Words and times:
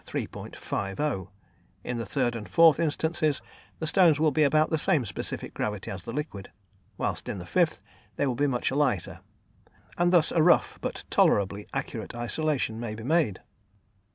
50; 0.03 0.25
in 1.83 1.97
the 1.97 2.05
third 2.07 2.35
and 2.35 2.49
fourth 2.49 2.79
instances, 2.79 3.39
the 3.77 3.85
stones 3.85 4.19
will 4.19 4.31
be 4.31 4.41
about 4.41 4.71
the 4.71 4.79
same 4.79 5.05
specific 5.05 5.53
gravity 5.53 5.91
as 5.91 6.05
the 6.05 6.11
liquid, 6.11 6.49
whilst 6.97 7.29
in 7.29 7.37
the 7.37 7.45
fifth, 7.45 7.83
they 8.15 8.25
will 8.25 8.33
be 8.33 8.47
much 8.47 8.71
lighter, 8.71 9.19
and 9.99 10.11
thus 10.11 10.31
a 10.31 10.41
rough 10.41 10.79
but 10.81 11.03
tolerably 11.11 11.67
accurate 11.71 12.15
isolation 12.15 12.79
may 12.79 12.95
be 12.95 13.03
made. 13.03 13.41